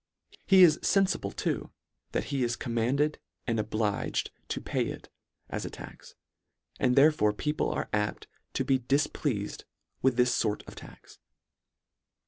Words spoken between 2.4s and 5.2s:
is commanded and obliged to pay it